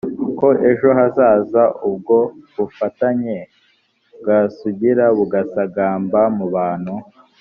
ko 0.37 0.47
ejo 0.69 0.87
hazaza 0.97 1.63
ubwo 1.89 2.17
bufatanye 2.55 3.37
bwasugira 4.19 5.05
bugasagamba 5.17 6.19
mu 6.37 6.45
bantu 6.55 6.93